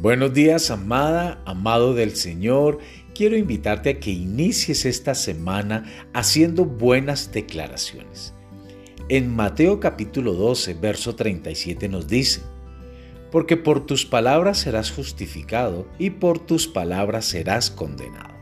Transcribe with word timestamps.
Buenos 0.00 0.32
días, 0.32 0.70
amada, 0.70 1.42
amado 1.44 1.92
del 1.92 2.16
Señor. 2.16 2.78
Quiero 3.14 3.36
invitarte 3.36 3.90
a 3.90 4.00
que 4.00 4.10
inicies 4.10 4.86
esta 4.86 5.14
semana 5.14 5.84
haciendo 6.14 6.64
buenas 6.64 7.32
declaraciones. 7.32 8.32
En 9.10 9.28
Mateo 9.28 9.78
capítulo 9.78 10.32
12, 10.32 10.72
verso 10.72 11.16
37 11.16 11.90
nos 11.90 12.08
dice, 12.08 12.40
porque 13.30 13.58
por 13.58 13.84
tus 13.84 14.06
palabras 14.06 14.60
serás 14.60 14.90
justificado 14.90 15.86
y 15.98 16.08
por 16.08 16.38
tus 16.38 16.66
palabras 16.66 17.26
serás 17.26 17.70
condenado. 17.70 18.34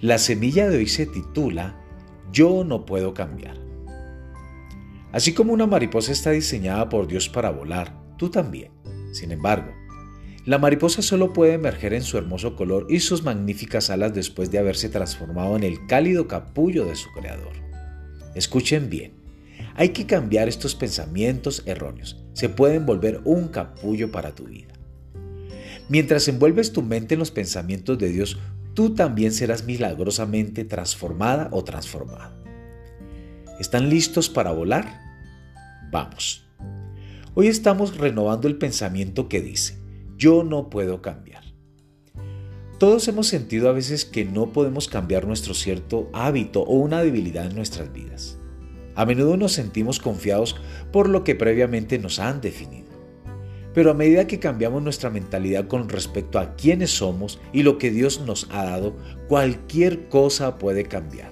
La 0.00 0.18
semilla 0.18 0.68
de 0.68 0.76
hoy 0.76 0.86
se 0.86 1.06
titula 1.06 1.76
Yo 2.30 2.62
no 2.62 2.86
puedo 2.86 3.14
cambiar. 3.14 3.56
Así 5.10 5.34
como 5.34 5.52
una 5.52 5.66
mariposa 5.66 6.12
está 6.12 6.30
diseñada 6.30 6.88
por 6.88 7.08
Dios 7.08 7.28
para 7.28 7.50
volar, 7.50 8.00
tú 8.16 8.30
también. 8.30 8.70
Sin 9.10 9.32
embargo, 9.32 9.72
la 10.46 10.58
mariposa 10.58 11.02
solo 11.02 11.32
puede 11.32 11.54
emerger 11.54 11.92
en 11.92 12.02
su 12.02 12.16
hermoso 12.16 12.54
color 12.54 12.86
y 12.88 13.00
sus 13.00 13.24
magníficas 13.24 13.90
alas 13.90 14.14
después 14.14 14.48
de 14.52 14.58
haberse 14.58 14.88
transformado 14.88 15.56
en 15.56 15.64
el 15.64 15.86
cálido 15.88 16.28
capullo 16.28 16.86
de 16.86 16.94
su 16.94 17.10
creador. 17.10 17.52
Escuchen 18.36 18.88
bien, 18.88 19.14
hay 19.74 19.88
que 19.88 20.06
cambiar 20.06 20.48
estos 20.48 20.76
pensamientos 20.76 21.64
erróneos. 21.66 22.24
Se 22.32 22.48
pueden 22.48 22.86
volver 22.86 23.20
un 23.24 23.48
capullo 23.48 24.12
para 24.12 24.36
tu 24.36 24.44
vida. 24.44 24.72
Mientras 25.88 26.28
envuelves 26.28 26.72
tu 26.72 26.80
mente 26.80 27.14
en 27.14 27.20
los 27.20 27.32
pensamientos 27.32 27.98
de 27.98 28.08
Dios, 28.08 28.38
tú 28.74 28.94
también 28.94 29.32
serás 29.32 29.64
milagrosamente 29.64 30.64
transformada 30.64 31.48
o 31.50 31.64
transformado. 31.64 32.36
¿Están 33.58 33.90
listos 33.90 34.28
para 34.28 34.52
volar? 34.52 35.00
Vamos. 35.90 36.46
Hoy 37.34 37.48
estamos 37.48 37.96
renovando 37.96 38.46
el 38.46 38.56
pensamiento 38.56 39.28
que 39.28 39.40
dice, 39.40 39.85
yo 40.16 40.44
no 40.44 40.70
puedo 40.70 41.02
cambiar. 41.02 41.44
Todos 42.78 43.08
hemos 43.08 43.26
sentido 43.26 43.68
a 43.68 43.72
veces 43.72 44.04
que 44.04 44.24
no 44.24 44.52
podemos 44.52 44.88
cambiar 44.88 45.26
nuestro 45.26 45.54
cierto 45.54 46.10
hábito 46.12 46.60
o 46.62 46.74
una 46.74 47.02
debilidad 47.02 47.46
en 47.46 47.54
nuestras 47.54 47.92
vidas. 47.92 48.38
A 48.94 49.06
menudo 49.06 49.36
nos 49.36 49.52
sentimos 49.52 49.98
confiados 49.98 50.56
por 50.92 51.08
lo 51.08 51.24
que 51.24 51.34
previamente 51.34 51.98
nos 51.98 52.18
han 52.18 52.40
definido. 52.40 52.86
Pero 53.72 53.90
a 53.90 53.94
medida 53.94 54.26
que 54.26 54.38
cambiamos 54.38 54.82
nuestra 54.82 55.10
mentalidad 55.10 55.68
con 55.68 55.88
respecto 55.88 56.38
a 56.38 56.54
quiénes 56.56 56.90
somos 56.90 57.38
y 57.52 57.62
lo 57.62 57.76
que 57.76 57.90
Dios 57.90 58.20
nos 58.20 58.48
ha 58.50 58.64
dado, 58.64 58.96
cualquier 59.28 60.08
cosa 60.08 60.58
puede 60.58 60.84
cambiar. 60.84 61.30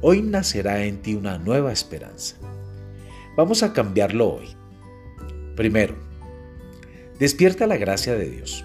Hoy 0.00 0.22
nacerá 0.22 0.84
en 0.84 1.02
ti 1.02 1.14
una 1.14 1.38
nueva 1.38 1.72
esperanza. 1.72 2.36
Vamos 3.36 3.62
a 3.62 3.72
cambiarlo 3.72 4.34
hoy. 4.34 4.48
Primero, 5.56 6.11
Despierta 7.22 7.68
la 7.68 7.76
gracia 7.76 8.16
de 8.16 8.28
Dios. 8.28 8.64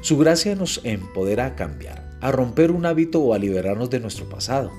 Su 0.00 0.18
gracia 0.18 0.56
nos 0.56 0.80
empodera 0.82 1.46
a 1.46 1.54
cambiar, 1.54 2.18
a 2.20 2.32
romper 2.32 2.72
un 2.72 2.84
hábito 2.84 3.20
o 3.20 3.32
a 3.32 3.38
liberarnos 3.38 3.90
de 3.90 4.00
nuestro 4.00 4.28
pasado. 4.28 4.72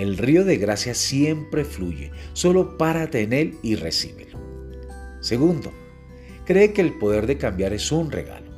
El 0.00 0.18
río 0.18 0.44
de 0.44 0.56
gracia 0.56 0.94
siempre 0.94 1.64
fluye, 1.64 2.10
solo 2.32 2.76
párate 2.76 3.20
en 3.20 3.34
él 3.34 3.58
y 3.62 3.76
recíbelo. 3.76 4.36
Segundo, 5.20 5.70
cree 6.44 6.72
que 6.72 6.80
el 6.80 6.98
poder 6.98 7.28
de 7.28 7.38
cambiar 7.38 7.72
es 7.72 7.92
un 7.92 8.10
regalo. 8.10 8.50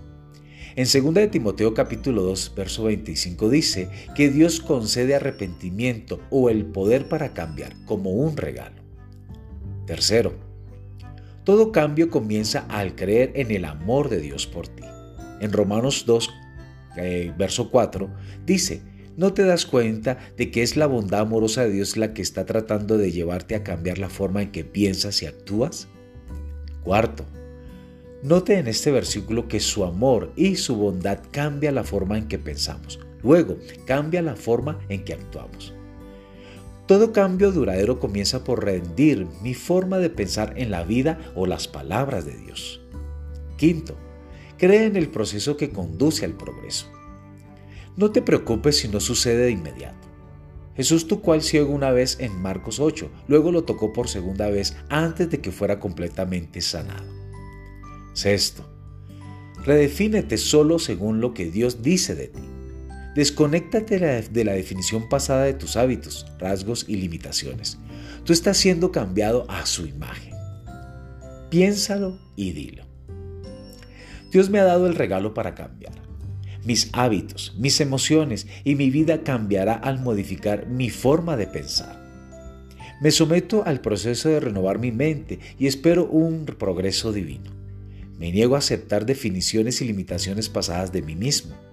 En 0.75 0.85
2 0.85 1.13
de 1.13 1.29
Timoteo 1.29 1.75
capítulo 1.75 2.23
2, 2.23 2.55
verso 2.57 2.85
25 2.85 3.51
dice 3.51 3.91
que 4.17 4.31
Dios 4.31 4.61
concede 4.61 5.17
arrepentimiento 5.17 6.19
o 6.31 6.49
el 6.49 6.65
poder 6.65 7.11
para 7.11 7.35
cambiar 7.35 7.75
como 7.85 8.13
un 8.13 8.39
regalo. 8.39 8.81
Tercero, 9.85 10.33
todo 11.45 11.73
cambio 11.73 12.11
comienza 12.11 12.61
al 12.69 12.95
creer 12.95 13.33
en 13.35 13.51
el 13.51 13.65
amor 13.65 14.09
de 14.09 14.21
Dios 14.21 14.47
por 14.47 14.69
ti. 14.69 14.85
En 15.41 15.53
Romanos 15.53 16.05
2, 16.07 16.31
eh, 16.97 17.33
verso 17.37 17.71
4, 17.71 18.09
dice, 18.47 18.83
¿no 19.17 19.33
te 19.33 19.43
das 19.43 19.67
cuenta 19.67 20.19
de 20.37 20.51
que 20.51 20.63
es 20.63 20.77
la 20.77 20.87
bondad 20.87 21.21
amorosa 21.21 21.65
de 21.65 21.71
Dios 21.71 21.97
la 21.97 22.15
que 22.15 22.23
está 22.23 22.47
tratando 22.47 22.97
de 22.97 23.11
llevarte 23.11 23.55
a 23.55 23.65
cambiar 23.65 23.99
la 23.99 24.09
forma 24.09 24.43
en 24.43 24.53
que 24.53 24.65
piensas 24.65 25.23
y 25.23 25.27
actúas? 25.27 25.89
Cuarto, 26.85 27.25
note 28.23 28.59
en 28.59 28.69
este 28.69 28.93
versículo 28.93 29.49
que 29.49 29.61
su 29.61 29.85
amor 29.85 30.33
y 30.37 30.57
su 30.57 30.77
bondad 30.77 31.21
cambia 31.33 31.73
la 31.73 31.85
forma 31.85 32.19
en 32.19 32.29
que 32.29 32.39
pensamos. 32.39 33.01
Luego, 33.23 33.57
cambia 33.85 34.23
la 34.23 34.37
forma 34.37 34.81
en 34.89 35.05
que 35.05 35.15
actuamos. 35.15 35.75
Todo 36.93 37.11
cambio 37.11 37.53
duradero 37.53 37.99
comienza 37.99 38.45
por 38.45 38.67
rendir 38.67 39.27
mi 39.43 39.55
forma 39.55 39.97
de 39.97 40.11
pensar 40.11 40.53
en 40.59 40.71
la 40.71 40.85
vida 40.85 41.19
o 41.35 41.47
las 41.47 41.67
palabras 41.67 42.27
de 42.27 42.37
Dios. 42.37 42.83
Quinto, 43.57 43.97
cree 44.59 44.85
en 44.85 44.97
el 44.97 45.09
proceso 45.09 45.57
que 45.57 45.71
conduce 45.71 46.27
al 46.27 46.35
progreso. 46.35 46.93
No 47.97 48.13
te 48.13 48.21
preocupes 48.21 48.77
si 48.77 48.89
no 48.89 49.01
sucede 49.01 49.45
de 49.45 49.53
inmediato. 49.53 50.07
Jesús 50.77 51.09
tocó 51.09 51.33
al 51.33 51.41
ciego 51.41 51.73
una 51.73 51.93
vez 51.93 52.19
en 52.21 52.39
Marcos 52.43 52.79
8, 52.79 53.11
luego 53.27 53.53
lo 53.53 53.65
tocó 53.65 53.95
por 53.95 54.11
segunda 54.11 54.51
vez 54.51 54.77
antes 54.91 55.31
de 55.31 55.41
que 55.41 55.51
fuera 55.51 55.81
completamente 55.81 56.61
sanado. 56.61 57.11
Sexto, 58.13 58.69
redefínete 59.65 60.37
solo 60.37 60.79
según 60.79 61.23
lo 61.23 61.33
que 61.33 61.51
Dios 61.51 61.81
dice 61.81 62.15
de 62.15 62.29
ti. 62.29 62.52
Desconéctate 63.15 63.99
de 63.99 64.45
la 64.45 64.53
definición 64.53 65.07
pasada 65.07 65.45
de 65.45 65.53
tus 65.53 65.77
hábitos, 65.77 66.27
rasgos 66.39 66.87
y 66.89 66.97
limitaciones. 66.97 67.79
Tú 68.25 68.33
estás 68.33 68.57
siendo 68.57 68.91
cambiado 68.91 69.45
a 69.51 69.67
su 69.67 69.87
imagen. 69.87 70.33
Piénsalo 71.51 72.19
y 72.37 72.53
dilo. 72.53 72.85
Dios 74.31 74.49
me 74.49 74.61
ha 74.61 74.65
dado 74.65 74.87
el 74.87 74.95
regalo 74.95 75.35
para 75.35 75.55
cambiar. 75.55 75.93
Mis 76.65 76.89
hábitos, 76.95 77.55
mis 77.59 77.83
emociones 77.83 78.47
y 78.65 78.77
mi 78.77 78.89
vida 78.89 79.23
cambiará 79.23 79.75
al 79.75 80.01
modificar 80.01 80.67
mi 80.67 80.89
forma 80.89 81.37
de 81.37 81.49
pensar. 81.49 82.01
Me 83.03 83.11
someto 83.11 83.63
al 83.67 83.83
proceso 83.83 84.31
de 84.31 84.41
renovar 84.41 84.79
mi 84.79 84.91
mente 84.91 85.39
y 85.59 85.67
espero 85.67 86.07
un 86.07 86.47
progreso 86.47 87.13
divino. 87.13 87.51
Me 88.19 88.33
niego 88.33 88.55
a 88.55 88.59
aceptar 88.59 89.05
definiciones 89.05 89.83
y 89.83 89.85
limitaciones 89.85 90.49
pasadas 90.49 90.93
de 90.93 91.03
mí 91.03 91.15
mismo 91.15 91.72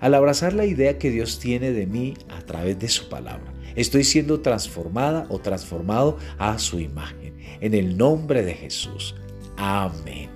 al 0.00 0.14
abrazar 0.14 0.52
la 0.52 0.66
idea 0.66 0.98
que 0.98 1.10
Dios 1.10 1.38
tiene 1.38 1.72
de 1.72 1.86
mí 1.86 2.14
a 2.28 2.40
través 2.42 2.78
de 2.78 2.88
su 2.88 3.08
palabra. 3.08 3.52
Estoy 3.74 4.04
siendo 4.04 4.40
transformada 4.40 5.26
o 5.28 5.38
transformado 5.38 6.18
a 6.38 6.58
su 6.58 6.80
imagen. 6.80 7.34
En 7.60 7.74
el 7.74 7.96
nombre 7.96 8.42
de 8.42 8.54
Jesús. 8.54 9.14
Amén. 9.56 10.30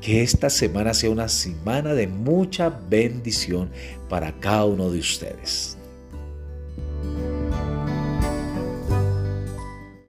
Que 0.00 0.22
esta 0.22 0.50
semana 0.50 0.94
sea 0.94 1.10
una 1.10 1.28
semana 1.28 1.94
de 1.94 2.06
mucha 2.06 2.70
bendición 2.70 3.70
para 4.08 4.32
cada 4.40 4.64
uno 4.64 4.90
de 4.90 4.98
ustedes. 4.98 5.78